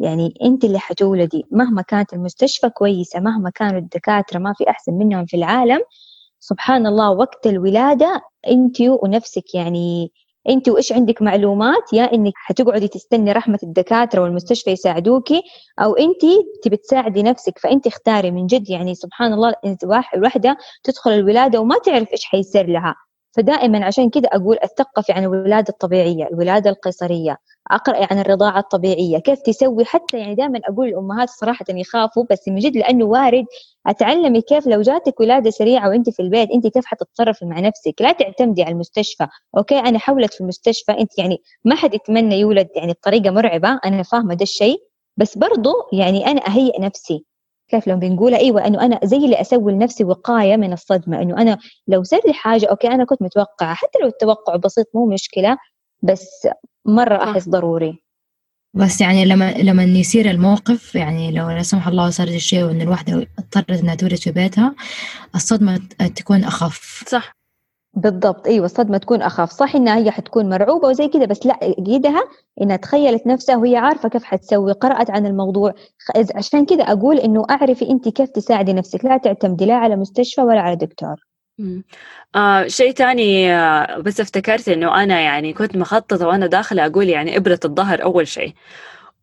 [0.00, 1.46] يعني أنت اللي حتولدي.
[1.50, 5.80] مهما كانت المستشفى كويسة مهما كانوا الدكاترة ما في أحسن منهم في العالم
[6.40, 10.12] سبحان الله وقت الولادة أنت ونفسك يعني
[10.48, 15.42] أنت وإيش عندك معلومات؟ يا إنك حتقعدي تستني رحمة الدكاترة والمستشفى يساعدوكي
[15.78, 16.20] أو أنت
[16.62, 18.30] تبي تساعدي نفسك فأنت اختاري.
[18.30, 19.54] من جد يعني سبحان الله
[20.14, 23.09] الوحدة تدخل الولادة وما تعرف إيش حيصير لها.
[23.36, 27.36] فدائما عشان كذا أقول اتثقفي عن الولادة الطبيعية الولادة القيصرية
[27.70, 32.58] أقرأ عن الرضاعة الطبيعية كيف تسوي؟ حتى يعني دائما أقول الأمهات صراحة يخافوا بس من
[32.58, 33.44] جد لأنه وارد.
[33.86, 38.12] أتعلمي كيف لو جاتك ولادة سريعة وأنت في البيت أنت كيف حتتصرفي مع نفسك؟ لا
[38.12, 42.92] تعتمدي على المستشفى okay؟ أنا حولت في المستشفى أنت يعني ما حد يتمنى يولد يعني
[42.92, 44.76] بطريقة مرعبة أنا فاهمة ده الشيء
[45.16, 47.24] بس برضو يعني أنا أهيئ نفسي.
[47.70, 51.58] كيف لو بنقول؟ إيوه إنه أنا زي اللي أسوي لنفسي وقاية من الصدمة إنه أنا
[51.88, 55.56] لو صار لي حاجة okay أنا كنت متوقعة حتى لو التوقع بسيط مو مشكلة
[56.02, 56.48] بس
[56.86, 58.02] مرة أحس ضروري.
[58.74, 63.26] بس يعني لما لما يصير الموقف يعني لو لا سمح الله صار الشيء وإن الواحدة
[63.38, 64.74] اضطرت إنها تولد في بيتها
[65.34, 65.80] الصدمة
[66.16, 67.04] تكون أخف.
[67.08, 67.39] صح.
[67.94, 68.46] بالضبط.
[68.46, 69.50] أيوه الصدمة تكون أخف.
[69.50, 72.24] صح إنها هي حتكون مرعوبة وزي كذا بس لا ايدها
[72.62, 75.74] إنها تخيلت نفسها وهي عارفة كيف حتسوي قرأت عن الموضوع.
[76.34, 79.04] عشان كذا أقول إنه أعرفي انت كيف تساعدي نفسك.
[79.04, 81.16] لا تعتمدي لا على مستشفى ولا على دكتور.
[82.36, 87.36] آه شيء تاني آه بس افتكرت إنه أنا يعني كنت مخططة وأنا داخلة أقول يعني
[87.36, 88.52] إبرة الظهر أول شيء.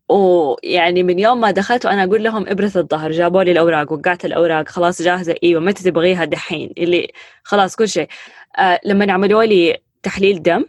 [0.09, 4.69] ويعني من يوم ما دخلت وأنا أقول لهم ابره الظهر جابوا لي الأوراق وقعت الأوراق
[4.69, 5.35] خلاص جاهزة.
[5.43, 6.73] إيوه متى تبغيها دحين.
[6.77, 7.11] اللي
[7.43, 8.07] خلاص كل شيء.
[8.57, 10.65] آه لما عملوا لي تحليل دم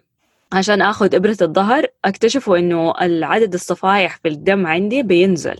[0.52, 5.56] عشان آخذ ابره الظهر اكتشفوا إنه العدد الصفائح في الدم عندي بينزل.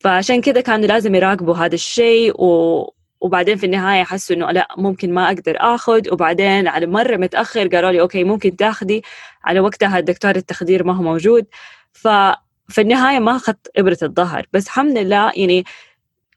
[0.00, 2.92] فعشان كذا كانوا لازم يراقبوا هذا الشيء و...
[3.20, 6.12] وبعدين في النهاية حسوا إنه لا ممكن ما أقدر آخذ.
[6.12, 9.02] وبعدين على مرة متأخر قالوا لي أوكي ممكن تاخذي
[9.44, 11.46] على وقتها الدكتور التخدير ما هو موجود.
[12.68, 14.46] ففي النهاية ما أخذت إبرة الظهر.
[14.52, 15.64] بس الحمد لله يعني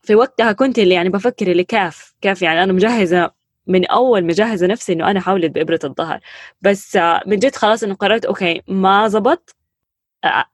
[0.04, 3.32] في وقتها كنت اللي يعني بفكر اللي كيف كيف يعني أنا مجهزة
[3.68, 6.20] من أول مجهزة نفسي إنه أنا حولد بإبرة الظهر.
[6.62, 9.56] بس من جد خلاص إنه قررت okay ما زبط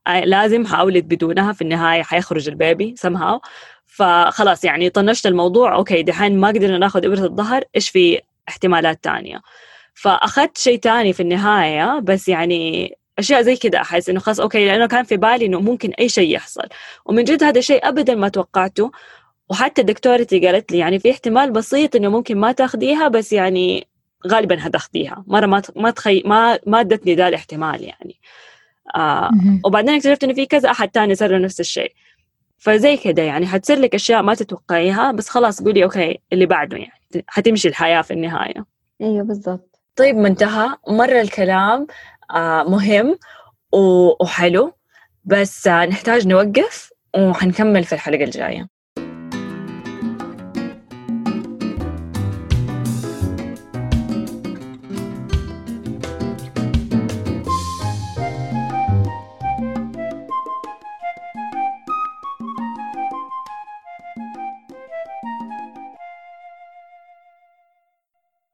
[0.08, 3.40] لازم حاولد بدونها في النهاية حيخرج ال baby somehow.
[3.86, 9.42] فخلاص يعني طنشت الموضوع okay دحين ما قدرنا ناخذ إبرة الظهر إيش في احتمالات تانية؟
[9.94, 14.86] فأخذت شيء تاني في النهاية بس يعني أشياء زي كده أحس إنه خلاص okay لأنه
[14.86, 16.67] كان في بالي إنه ممكن أي شيء يحصل.
[17.06, 18.91] ومن جد هذا الشيء ابدا ما توقعته.
[19.49, 23.88] وحتى دكتورتي قالت لي يعني في احتمال بسيط إنه ممكن ما تاخذيها بس يعني
[24.28, 28.19] غالبا هتاخذيها مره ما ما تخي ما ما أدتني ذا الاحتمال يعني.
[28.95, 29.30] آه
[29.65, 31.93] وبعدين اكتشفت إنه في كذا أحد تاني صار له نفس الشيء.
[32.58, 37.25] فزي كده يعني حتصير لك أشياء ما تتوقعيها بس خلاص قولي okay اللي بعده يعني
[37.28, 38.65] حتمشي الحياة في النهاية.
[39.01, 39.80] أيوه بالضبط.
[39.95, 40.69] طيب منتهى.
[40.88, 41.88] مرة الكلام.
[42.64, 43.18] مهم
[44.22, 44.74] وحلو.
[45.26, 48.68] بس آه نحتاج نوقف وحنكمل في الحلقة الجاية.